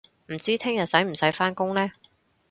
[0.33, 1.91] 唔知聽日使唔使返工呢